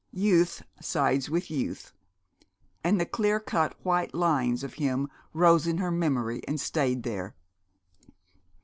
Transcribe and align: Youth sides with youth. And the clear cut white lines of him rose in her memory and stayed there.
Youth 0.13 0.63
sides 0.81 1.29
with 1.29 1.51
youth. 1.51 1.93
And 2.83 2.99
the 2.99 3.05
clear 3.05 3.39
cut 3.39 3.75
white 3.85 4.15
lines 4.15 4.63
of 4.63 4.73
him 4.81 5.09
rose 5.31 5.67
in 5.67 5.77
her 5.77 5.91
memory 5.91 6.41
and 6.47 6.59
stayed 6.59 7.03
there. 7.03 7.35